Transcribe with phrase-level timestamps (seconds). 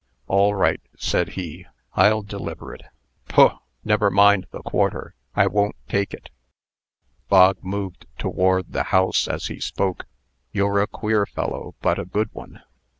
[0.27, 1.67] "All right," said he.
[1.93, 2.81] "I'll deliver it.
[3.29, 3.59] Poh!
[3.85, 5.13] never mind the quarter.
[5.35, 6.31] I won't take it."
[7.29, 10.07] Bog moved toward the house as he spoke.
[10.51, 12.63] "You're a queer fellow, but a good one.